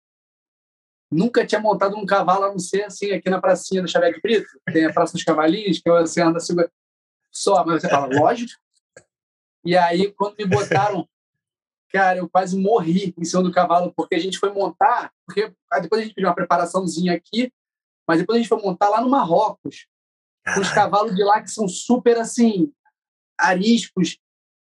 [1.09, 4.49] Nunca tinha montado um cavalo, a não ser assim, aqui na pracinha do Xavier Brito,
[4.73, 6.57] tem a Praça dos Cavalinhos, que você anda assim,
[7.37, 8.53] só, mas você fala, lógico.
[9.65, 11.09] E aí, quando me botaram
[11.97, 16.01] cara, eu quase morri em cima do cavalo, porque a gente foi montar, porque depois
[16.01, 17.51] a gente pediu uma preparaçãozinha aqui,
[18.07, 19.87] mas depois a gente foi montar lá no Marrocos,
[20.55, 22.73] com os cavalos de lá que são super, assim,
[23.39, 24.19] ariscos.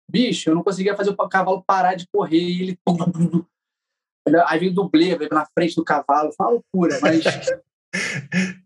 [0.10, 2.80] Bicho, eu não conseguia fazer o cavalo parar de correr, e ele...
[4.48, 7.24] Aí vem o dublê, vem na frente do cavalo, foi uma loucura, mas...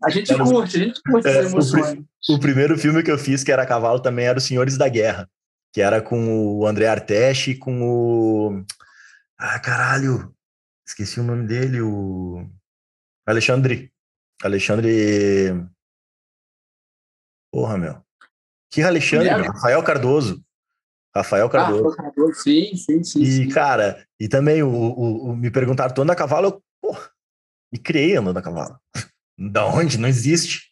[0.02, 1.42] A gente curte, a gente curte é.
[1.46, 4.88] O, o, primeiro filme que eu fiz, que era cavalo, também era Os Senhores da
[4.88, 5.28] Guerra
[5.74, 8.64] que era com o André Arteche e com o.
[9.36, 10.32] Ah, caralho!
[10.86, 12.48] Esqueci o nome dele, o.
[13.26, 13.92] Alexandre.
[14.40, 15.66] Alexandre.
[17.52, 18.00] Porra, meu.
[18.70, 19.28] Que Alexandre?
[19.28, 20.44] É, Rafael Cardoso.
[21.14, 21.88] Rafael Cardoso.
[21.88, 22.34] Ah, Cardoso.
[22.34, 23.22] Sim, sim, sim.
[23.22, 23.48] E, sim.
[23.48, 26.46] cara, e também o, o, o me perguntaram, tu anda a cavalo?
[26.46, 27.10] Eu, porra,
[27.72, 28.78] me criei andando a cavalo.
[29.38, 29.98] Da onde?
[29.98, 30.70] Não existe.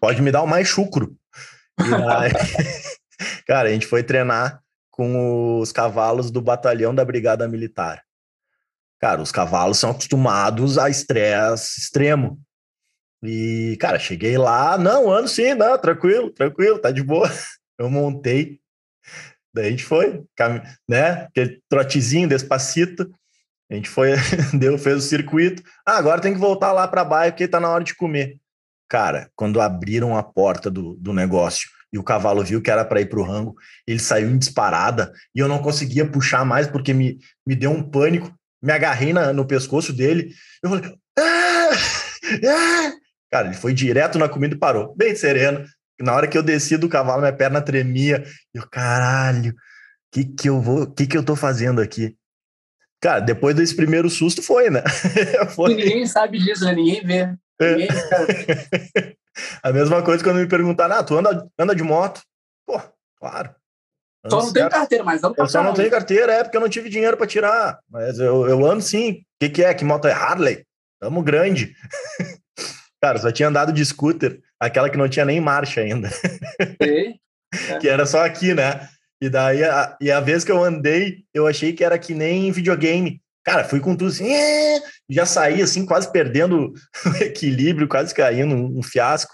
[0.00, 1.16] Pode me dar o mais chucro.
[1.78, 2.32] Aí,
[3.46, 8.02] Cara, a gente foi treinar com os cavalos do batalhão da Brigada Militar.
[9.00, 12.40] Cara, os cavalos são acostumados a estresse extremo.
[13.22, 17.28] E, cara, cheguei lá, não, ando sim, não, tranquilo, tranquilo, tá de boa.
[17.78, 18.60] Eu montei,
[19.52, 20.22] daí a gente foi,
[20.88, 23.10] né, aquele trotezinho, despacito,
[23.72, 24.10] a gente foi,
[24.52, 25.62] deu, fez o circuito.
[25.86, 28.36] Ah, agora tem que voltar lá para baixo porque tá na hora de comer.
[28.86, 33.00] Cara, quando abriram a porta do, do negócio e o cavalo viu que era para
[33.00, 33.54] ir para o rango,
[33.86, 37.82] ele saiu em disparada e eu não conseguia puxar mais porque me, me deu um
[37.82, 38.30] pânico.
[38.62, 40.34] Me agarrei na, no pescoço dele.
[40.62, 41.70] Eu falei, ah,
[42.46, 42.92] ah.
[43.30, 45.64] cara, ele foi direto na comida e parou, bem sereno.
[45.98, 48.22] Na hora que eu desci do cavalo, minha perna tremia.
[48.52, 49.54] Eu, caralho,
[50.12, 52.14] que que eu vou, que que eu tô fazendo aqui?
[53.02, 54.82] Cara, depois desse primeiro susto foi, né?
[55.56, 55.74] foi.
[55.74, 56.72] Ninguém sabe disso, né?
[56.72, 57.36] Ninguém vê.
[57.60, 57.74] É.
[57.74, 57.88] Ninguém.
[59.60, 62.22] A mesma coisa quando me perguntaram, ah, tu anda, anda de moto?
[62.64, 62.80] Pô,
[63.18, 63.52] claro.
[64.28, 66.68] Só não tenho carteira, mas ando Eu só não tenho carteira, é porque eu não
[66.68, 67.80] tive dinheiro para tirar.
[67.90, 69.12] Mas eu, eu ando sim.
[69.12, 69.74] O que, que é?
[69.74, 70.64] Que moto é Harley?
[71.00, 71.74] Tamo grande.
[73.02, 76.08] Cara, só tinha andado de scooter, aquela que não tinha nem marcha ainda.
[76.80, 77.16] Sei.
[77.68, 77.78] É.
[77.78, 78.88] que era só aqui, né?
[79.22, 82.50] E daí, a, e a vez que eu andei, eu achei que era que nem
[82.50, 83.22] videogame.
[83.44, 84.82] Cara, fui com tudo assim, é!
[85.08, 86.72] já saí assim, quase perdendo
[87.06, 89.32] o equilíbrio, quase caindo, um, um, fiasco.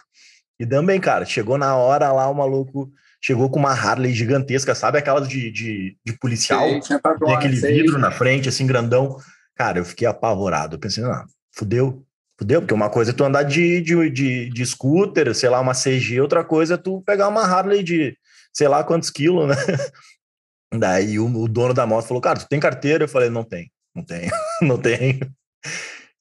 [0.61, 4.99] E também, cara, chegou na hora lá o maluco chegou com uma Harley gigantesca, sabe
[4.99, 6.69] aquelas de, de, de policial?
[6.69, 7.83] Tem aquele sei.
[7.83, 9.17] vidro na frente, assim, grandão.
[9.57, 10.77] Cara, eu fiquei apavorado.
[10.77, 12.07] Eu pensei, ah, fudeu,
[12.39, 15.75] Fudeu, porque uma coisa é tu andar de, de, de, de scooter, sei lá, uma
[15.75, 18.17] CG, outra coisa é tu pegar uma Harley de
[18.55, 19.57] sei lá quantos quilos, né?
[20.79, 23.05] Daí o, o dono da moto falou, cara, tu tem carteira?
[23.05, 24.31] Eu falei, não tem, não tenho,
[24.63, 25.21] não tenho.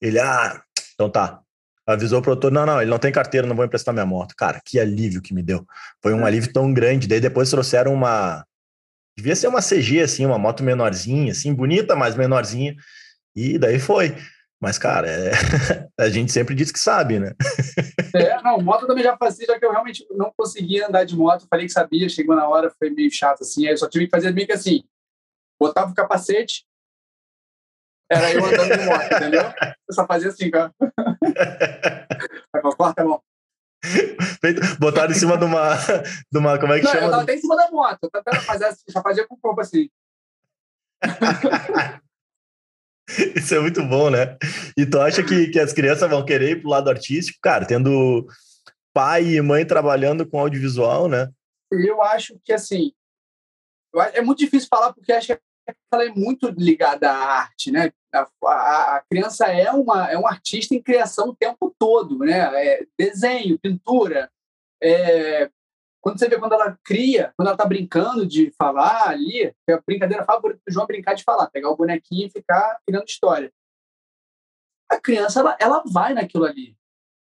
[0.00, 0.62] Ele, ah,
[0.94, 1.40] então tá.
[1.86, 4.34] Avisou o produtor, não, não, ele não tem carteira, não vou emprestar minha moto.
[4.36, 5.64] Cara, que alívio que me deu.
[6.02, 7.08] Foi um alívio tão grande.
[7.08, 8.44] Daí depois trouxeram uma.
[9.16, 12.76] Devia ser uma CG, assim, uma moto menorzinha, assim, bonita, mas menorzinha.
[13.34, 14.14] E daí foi.
[14.60, 15.30] Mas, cara, é...
[15.98, 17.32] a gente sempre diz que sabe, né?
[18.14, 21.46] É, não, moto também já fazia, já que eu realmente não conseguia andar de moto,
[21.48, 24.10] falei que sabia, chegou na hora, foi meio chato assim, aí eu só tive que
[24.10, 24.82] fazer meio que assim,
[25.60, 26.66] botava o capacete,
[28.10, 29.42] era eu andando de moto, entendeu?
[29.88, 30.72] Eu só fazia assim, cara.
[32.76, 33.22] Corta a mão.
[34.80, 35.74] Botaram em cima de uma,
[36.32, 36.58] de uma.
[36.58, 37.06] Como é que não, chama?
[37.06, 37.98] Eu tava até em cima da moto.
[38.02, 39.90] Eu tava fazer assim, já fazia com o corpo assim.
[43.34, 44.36] Isso é muito bom, né?
[44.76, 47.38] E tu acha que, que as crianças vão querer ir pro lado artístico?
[47.42, 48.26] Cara, tendo
[48.92, 51.30] pai e mãe trabalhando com audiovisual, né?
[51.70, 52.92] Eu acho que, assim,
[54.12, 55.40] é muito difícil falar porque acho que
[55.92, 57.90] ela é muito ligada à arte, né?
[58.12, 62.38] A, a, a, criança é uma é um artista em criação o tempo todo, né?
[62.54, 64.30] É desenho, pintura,
[64.82, 65.50] é,
[66.08, 69.80] quando você vê quando ela cria, quando ela está brincando de falar ali, é a
[69.80, 73.52] brincadeira favorita do João é brincar de falar, pegar o bonequinho e ficar criando história.
[74.90, 76.74] A criança, ela, ela vai naquilo ali,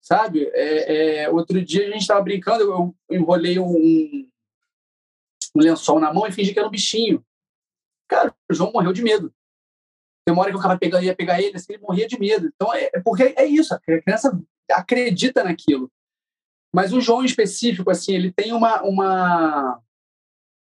[0.02, 0.52] sabe?
[0.54, 4.30] É, é, outro dia a gente estava brincando, eu enrolei um,
[5.56, 7.26] um lençol na mão e fingi que era um bichinho.
[8.10, 9.34] Cara, o João morreu de medo.
[10.28, 12.52] Hora que o cara ia pegar ele, assim, ele morria de medo.
[12.54, 14.38] Então, é, é porque é isso, a criança
[14.70, 15.90] acredita naquilo.
[16.76, 19.82] Mas o João em específico, assim, ele tem uma, uma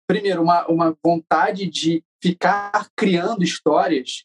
[0.07, 4.23] primeiro, uma, uma vontade de ficar criando histórias,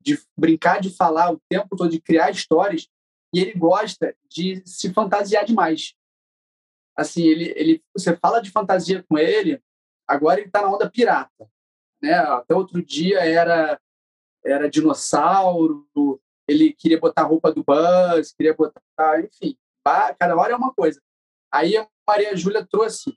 [0.00, 2.88] de brincar de falar o tempo todo, de criar histórias,
[3.32, 5.94] e ele gosta de se fantasiar demais.
[6.96, 9.62] Assim, ele, ele, você fala de fantasia com ele,
[10.08, 11.48] agora ele está na onda pirata.
[12.02, 12.14] Né?
[12.14, 13.80] Até outro dia era,
[14.44, 15.88] era dinossauro,
[16.48, 18.82] ele queria botar a roupa do Buzz, queria botar,
[19.20, 19.56] enfim,
[20.18, 21.00] cada hora é uma coisa.
[21.52, 23.16] Aí a Maria Júlia trouxe.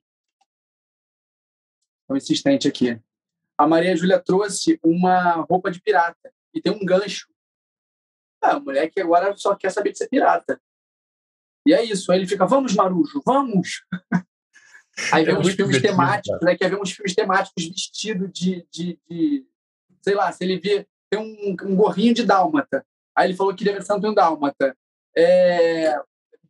[2.02, 3.00] Estou insistente aqui.
[3.58, 7.28] A Maria Júlia trouxe uma roupa de pirata e tem um gancho.
[8.42, 10.62] Ah, o moleque agora só quer saber de ser pirata.
[11.66, 12.12] E é isso.
[12.12, 13.84] Aí ele fica, vamos, Marujo, vamos!
[15.12, 16.56] Aí vem é filmes temáticos, né?
[16.56, 19.46] Quer ver uns filmes temáticos vestido de, de, de,
[20.02, 20.88] Sei lá, se ele vê.
[21.10, 22.86] Tem um, um gorrinho de dálmata.
[23.16, 24.76] Aí ele falou que queria ver Santo Dálmata.
[25.16, 25.96] É,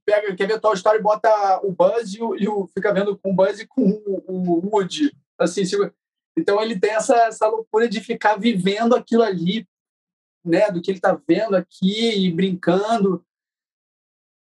[0.05, 3.31] pega, quer ver Toy Story, bota o Buzz e, o, e o, fica vendo com
[3.31, 5.11] o Buzz e com o, o Woody.
[5.37, 5.75] Assim, se,
[6.37, 9.67] então ele tem essa, essa loucura de ficar vivendo aquilo ali,
[10.45, 13.25] né, do que ele está vendo aqui e brincando.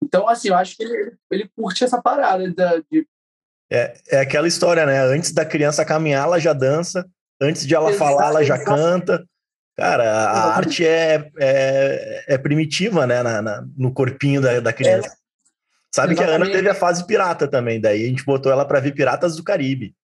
[0.05, 3.07] Então, assim, eu acho que ele, ele curte essa parada da, de...
[3.71, 5.01] É, é aquela história, né?
[5.01, 7.09] Antes da criança caminhar, ela já dança.
[7.41, 9.27] Antes de ela Exato, falar, ela já canta.
[9.77, 13.23] Cara, a arte é, é, é, primitiva, né?
[13.23, 15.16] Na, na, no corpinho da, da criança.
[15.97, 16.17] Sabe Exatamente.
[16.17, 18.93] que a Ana teve a fase pirata também, daí a gente botou ela para ver
[18.93, 19.95] Piratas do Caribe.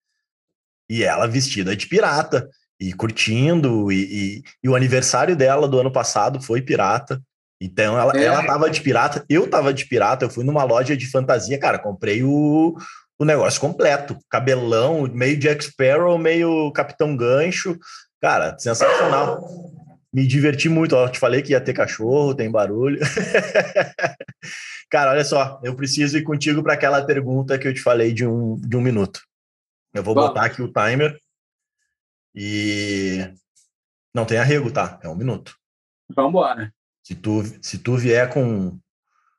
[0.88, 2.48] E ela vestida de pirata,
[2.81, 3.96] e curtindo, e,
[4.38, 7.20] e, e o aniversário dela do ano passado foi pirata.
[7.61, 8.24] Então ela, é.
[8.24, 11.78] ela tava de pirata, eu tava de pirata, eu fui numa loja de fantasia, cara,
[11.78, 12.74] comprei o,
[13.18, 17.78] o negócio completo, cabelão, meio Jack Sparrow, meio Capitão Gancho,
[18.18, 19.46] cara, sensacional.
[20.11, 22.98] Me diverti muito, ó, te falei que ia ter cachorro, tem barulho.
[24.92, 28.26] Cara, olha só, eu preciso ir contigo para aquela pergunta que eu te falei de
[28.26, 29.22] um, de um minuto.
[29.94, 30.28] Eu vou Vamos.
[30.28, 31.18] botar aqui o timer
[32.35, 33.26] e
[34.14, 35.00] não tem arrego, tá?
[35.02, 35.57] É um minuto.
[36.14, 36.74] Vamos embora.
[37.02, 38.78] Se tu, se tu vier com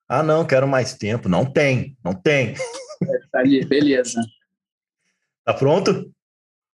[0.09, 1.29] ah, não, quero mais tempo.
[1.29, 2.55] Não tem, não tem.
[3.03, 4.19] É, tá ali, beleza.
[5.45, 6.11] Tá pronto?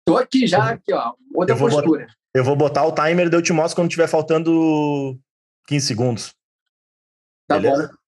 [0.05, 1.15] Tô aqui já, aqui, ó.
[1.35, 2.03] Outra eu postura.
[2.05, 5.19] Botar, eu vou botar o timer e eu te mostro quando tiver faltando
[5.67, 6.33] 15 segundos.
[7.45, 7.89] Tá Beleza?
[7.89, 7.98] bom.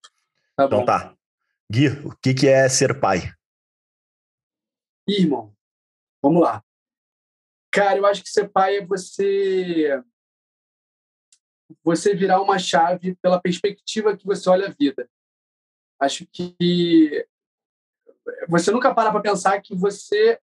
[0.55, 1.15] Tá então tá.
[1.71, 3.33] Gui, o que, que é ser pai?
[5.07, 5.55] Irmão,
[6.21, 6.63] vamos lá.
[7.71, 10.03] Cara, eu acho que ser pai é você
[11.83, 15.09] você virar uma chave pela perspectiva que você olha a vida.
[15.99, 17.25] Acho que
[18.49, 20.39] você nunca para para pensar que você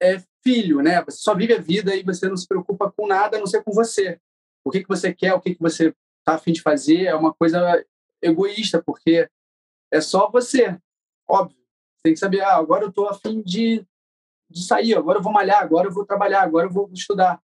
[0.00, 1.02] é filho, né?
[1.04, 3.64] Você só vive a vida e você não se preocupa com nada a não ser
[3.64, 4.20] com você.
[4.64, 7.34] O que, que você quer, o que, que você está afim de fazer é uma
[7.34, 7.84] coisa
[8.22, 9.28] egoísta, porque
[9.90, 10.78] é só você,
[11.28, 11.56] óbvio.
[12.02, 13.84] Tem que saber, ah, agora eu estou afim de,
[14.48, 17.42] de sair, agora eu vou malhar, agora eu vou trabalhar, agora eu vou estudar.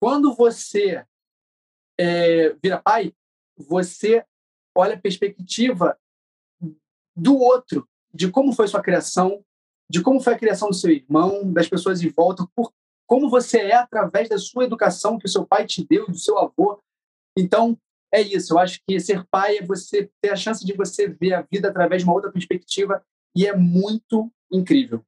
[0.00, 1.04] Quando você
[1.98, 3.14] é, vira pai,
[3.56, 4.24] você
[4.76, 5.98] olha a perspectiva
[7.16, 9.44] do outro, de como foi sua criação,
[9.88, 12.72] de como foi a criação do seu irmão, das pessoas em volta, por
[13.06, 16.38] como você é através da sua educação que o seu pai te deu, do seu
[16.38, 16.82] avô.
[17.36, 17.78] Então,
[18.14, 18.54] é isso.
[18.54, 21.68] Eu acho que ser pai é você ter a chance de você ver a vida
[21.68, 23.02] através de uma outra perspectiva
[23.34, 25.04] e é muito incrível.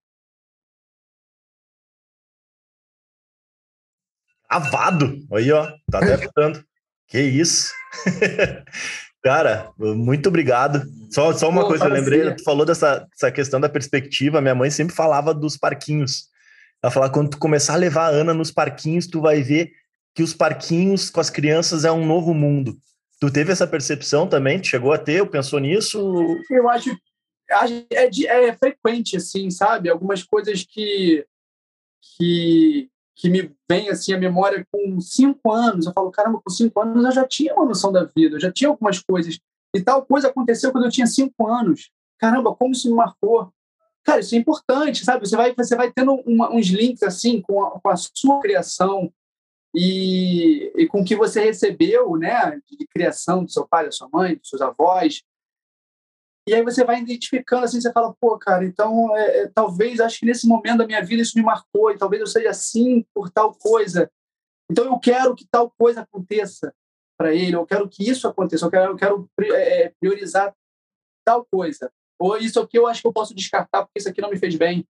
[4.49, 5.25] Avado!
[5.33, 6.65] Aí, ó, tá até ficando.
[7.07, 7.73] que isso!
[9.23, 10.85] Cara, muito obrigado.
[11.11, 14.41] Só, só uma Pô, coisa, eu lembrei, tu falou dessa, dessa questão da perspectiva.
[14.41, 16.29] Minha mãe sempre falava dos parquinhos.
[16.83, 19.73] Ela falava, quando tu começar a levar a Ana nos parquinhos, tu vai ver
[20.15, 22.77] que os parquinhos com as crianças é um novo mundo.
[23.21, 24.63] Tu teve essa percepção também?
[24.63, 25.27] Chegou a ter?
[25.29, 25.99] Pensou nisso?
[26.51, 26.97] Eu acho
[27.49, 29.89] é, é, é frequente, assim, sabe?
[29.89, 31.25] Algumas coisas que,
[32.03, 35.87] que, que me vêm assim à memória com cinco anos.
[35.87, 38.51] Eu falo, caramba, com cinco anos eu já tinha uma noção da vida, eu já
[38.51, 39.39] tinha algumas coisas.
[39.75, 41.91] E tal coisa aconteceu quando eu tinha cinco anos.
[42.19, 43.53] Caramba, como isso me marcou.
[44.03, 45.27] Cara, isso é importante, sabe?
[45.27, 49.13] Você vai, você vai tendo uma, uns links assim com a, com a sua criação,
[49.79, 54.09] e, e, com o que você recebeu, né, de criação do seu pai, da sua
[54.11, 55.23] mãe, dos seus avós.
[56.49, 60.21] E aí você vai identificando assim, você fala, pô, cara, então é, é, talvez acho
[60.21, 63.29] que nesse momento da minha vida isso me marcou e talvez eu seja assim por
[63.29, 64.11] tal coisa.
[64.71, 66.75] Então eu quero que tal coisa aconteça
[67.19, 70.57] para ele, eu quero que isso aconteça, eu quero, eu quero é, priorizar
[71.23, 71.93] tal coisa.
[72.19, 74.57] Ou isso aqui eu acho que eu posso descartar porque isso aqui não me fez
[74.57, 74.87] bem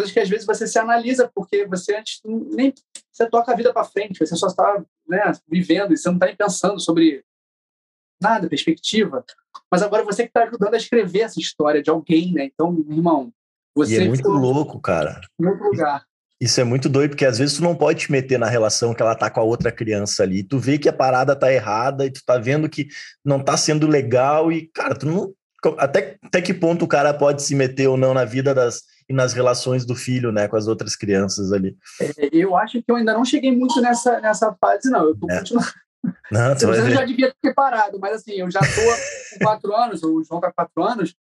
[0.00, 2.72] coisas que às vezes você se analisa porque você antes nem
[3.12, 6.34] você toca a vida para frente, você só está né, vivendo e você não está
[6.34, 7.22] pensando sobre
[8.20, 9.24] nada, perspectiva.
[9.70, 12.44] Mas agora você que está ajudando a escrever essa história de alguém, né?
[12.44, 13.32] Então, irmão,
[13.74, 15.20] você e é muito louco, cara.
[15.38, 16.04] Lugar.
[16.40, 19.02] Isso é muito doido, porque às vezes tu não pode te meter na relação que
[19.02, 20.42] ela tá com a outra criança ali.
[20.42, 22.88] Tu vê que a parada tá errada e tu tá vendo que
[23.22, 25.34] não tá sendo legal e, cara, tu não.
[25.78, 29.12] Até, até que ponto o cara pode se meter ou não na vida das, e
[29.12, 31.76] nas relações do filho, né, com as outras crianças ali.
[32.00, 35.06] É, eu acho que eu ainda não cheguei muito nessa, nessa fase, não.
[35.06, 35.38] Eu tô é.
[35.38, 35.68] continuando.
[36.32, 40.02] Não, tu eu já devia ter parado, mas assim, eu já tô com quatro anos,
[40.02, 41.14] o João tá com quatro anos,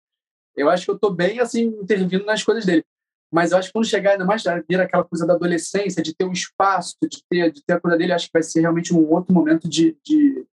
[0.54, 2.84] eu acho que eu tô bem, assim, intervindo nas coisas dele.
[3.32, 6.26] Mas eu acho que quando chegar ainda mais, vir aquela coisa da adolescência, de ter
[6.26, 9.10] um espaço, de ter, de ter a coisa dele, acho que vai ser realmente um
[9.10, 10.46] outro momento de, de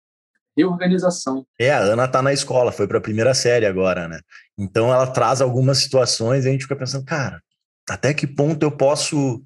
[0.56, 1.46] reorganização.
[1.60, 4.20] É, a Ana tá na escola, foi para a primeira série agora, né?
[4.58, 7.42] Então ela traz algumas situações e a gente fica pensando, cara,
[7.90, 9.44] até que ponto eu posso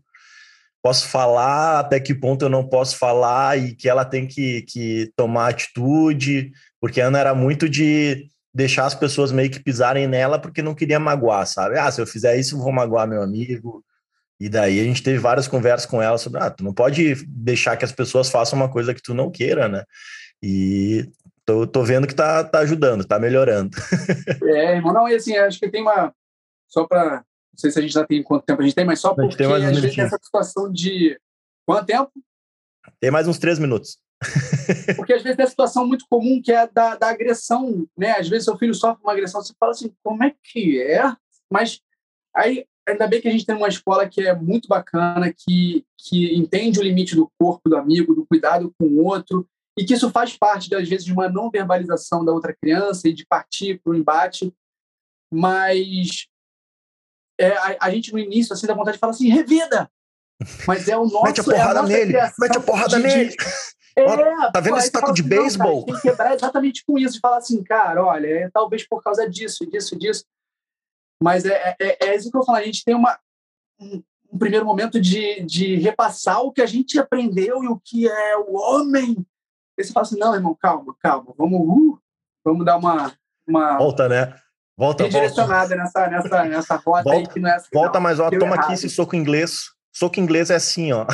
[0.82, 5.12] posso falar, até que ponto eu não posso falar e que ela tem que, que
[5.16, 10.38] tomar atitude, porque a Ana era muito de deixar as pessoas meio que pisarem nela
[10.38, 11.80] porque não queria magoar, sabe?
[11.80, 13.84] Ah, se eu fizer isso, eu vou magoar meu amigo.
[14.40, 17.76] E daí a gente teve várias conversas com ela sobre, ah, tu não pode deixar
[17.78, 19.84] que as pessoas façam uma coisa que tu não queira, né?
[20.48, 21.10] E
[21.44, 23.76] tô, tô vendo que tá, tá ajudando, tá melhorando.
[24.46, 26.14] é, irmão, não, e assim, acho que tem uma.
[26.68, 27.16] Só para.
[27.52, 29.44] Não sei se a gente já tem quanto tempo a gente tem, mas só porque
[29.44, 31.20] a gente tem essa situação de.
[31.66, 32.12] Quanto tempo?
[33.00, 33.98] Tem mais uns três minutos.
[34.96, 38.12] Porque às vezes tem a situação muito comum que é da, da agressão, né?
[38.12, 41.12] Às vezes seu filho sofre uma agressão, você fala assim, como é que é?
[41.52, 41.82] Mas
[42.36, 46.36] aí, ainda bem que a gente tem uma escola que é muito bacana, que, que
[46.36, 50.10] entende o limite do corpo do amigo, do cuidado com o outro, e que isso
[50.10, 53.92] faz parte, às vezes, de uma não verbalização da outra criança e de partir para
[53.92, 54.54] o embate.
[55.32, 56.28] Mas
[57.40, 59.90] é, a, a, gente, no início, assim, dá vontade de falar assim, revida!
[60.68, 61.24] Mas é o nosso...
[61.26, 62.14] mete a porrada é a nele!
[62.40, 63.30] Mete a porrada de, nele!
[63.30, 63.36] De,
[63.98, 65.86] é, tá vendo esse taco de assim, beisebol?
[65.86, 69.30] Tem que quebrar exatamente com isso, de falar assim, cara, olha, é, talvez por causa
[69.30, 70.26] disso, disso, disso.
[71.22, 73.18] Mas é, é, é isso que eu falo, a gente tem uma,
[73.80, 78.08] um, um primeiro momento de, de repassar o que a gente aprendeu e o que
[78.08, 79.26] é o homem
[79.78, 82.00] Aí você fala assim, não, irmão, calma, calma, vamos, uh,
[82.44, 83.12] vamos dar uma,
[83.48, 83.78] uma...
[83.78, 84.34] Volta, né?
[84.78, 88.20] Volta, direcionada nessa, nessa, nessa rota volta, aí que não é assim, Volta, não, mas
[88.20, 88.60] ó, toma errado.
[88.60, 89.70] aqui esse soco inglês.
[89.94, 91.06] Soco inglês é assim, ó.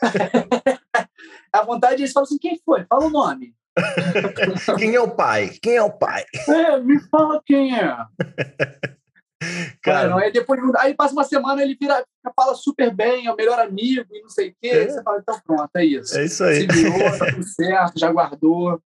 [1.52, 2.84] a vontade é falar assim, quem foi?
[2.84, 3.54] Fala o nome.
[4.78, 5.50] quem é o pai?
[5.62, 6.24] Quem é o pai?
[6.48, 7.96] É, me fala quem é.
[9.82, 12.04] Cara, não, aí depois aí passa uma semana ele vira,
[12.36, 14.68] fala super bem, é o melhor amigo e não sei o quê.
[14.68, 14.88] É.
[14.88, 16.18] você fala, então pronto, é isso.
[16.18, 16.60] É isso aí.
[16.60, 18.80] Se virou, tá tudo certo, já guardou.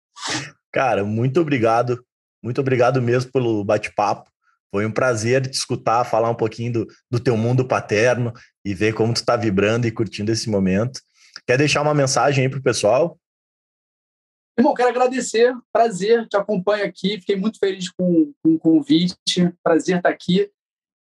[0.72, 2.04] Cara, muito obrigado.
[2.42, 4.30] Muito obrigado mesmo pelo bate-papo.
[4.72, 8.34] Foi um prazer te escutar, falar um pouquinho do, do teu mundo paterno
[8.66, 11.00] e ver como tu está vibrando e curtindo esse momento.
[11.48, 13.18] Quer deixar uma mensagem aí pro pessoal?
[14.58, 19.98] Irmão, quero agradecer, prazer, te acompanho aqui, fiquei muito feliz com, com o convite, prazer
[19.98, 20.52] estar aqui.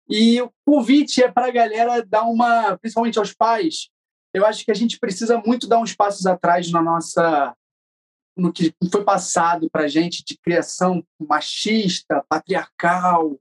[0.09, 3.89] E o convite é para a galera dar uma, principalmente aos pais,
[4.33, 7.55] eu acho que a gente precisa muito dar uns passos atrás na nossa
[8.37, 13.37] no que foi passado para a gente de criação machista, patriarcal,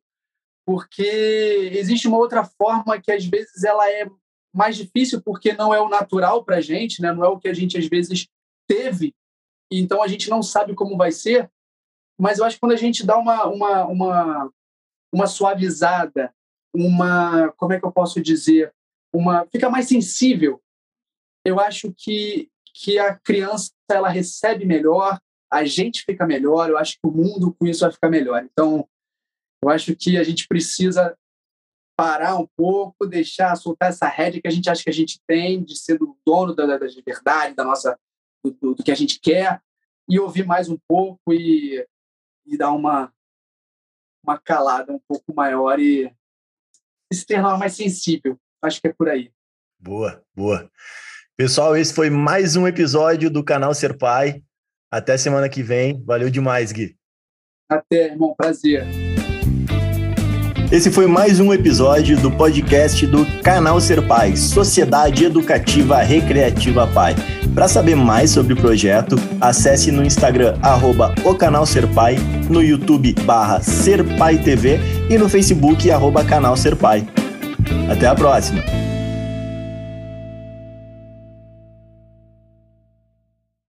[0.66, 4.06] porque existe uma outra forma que às vezes ela é
[4.52, 7.12] mais difícil porque não é o natural para a gente, né?
[7.12, 8.26] não é o que a gente às vezes
[8.68, 9.14] teve,
[9.70, 11.50] então a gente não sabe como vai ser,
[12.18, 14.52] mas eu acho que quando a gente dá uma, uma, uma,
[15.12, 16.34] uma suavizada,
[16.74, 18.72] uma, como é que eu posso dizer,
[19.12, 20.60] uma fica mais sensível,
[21.44, 25.18] eu acho que, que a criança ela recebe melhor,
[25.50, 28.44] a gente fica melhor, eu acho que o mundo com isso vai ficar melhor.
[28.44, 28.86] Então,
[29.62, 31.16] eu acho que a gente precisa
[31.96, 35.62] parar um pouco, deixar, soltar essa rédea que a gente acha que a gente tem
[35.62, 37.98] de ser o dono da, da liberdade, da nossa,
[38.44, 39.60] do, do, que a gente quer,
[40.08, 41.86] e ouvir mais um pouco e,
[42.46, 43.12] e dar uma,
[44.24, 46.12] uma calada um pouco maior e,
[47.10, 48.38] e se tornar mais sensível.
[48.62, 49.32] Acho que é por aí.
[49.78, 50.70] Boa, boa.
[51.36, 54.42] Pessoal, esse foi mais um episódio do canal Ser Pai.
[54.90, 56.02] Até semana que vem.
[56.04, 56.96] Valeu demais, Gui.
[57.68, 58.34] Até, irmão.
[58.36, 59.09] Prazer.
[60.70, 67.16] Esse foi mais um episódio do podcast do Canal Ser Pai, Sociedade Educativa Recreativa Pai.
[67.52, 72.16] Para saber mais sobre o projeto, acesse no Instagram arroba o Canal Ser Pai,
[72.48, 74.78] no YouTube barra Ser Pai TV
[75.10, 77.04] e no Facebook arroba Canal Ser Pai.
[77.90, 78.62] Até a próxima!